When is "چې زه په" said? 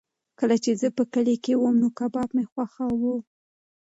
0.63-1.03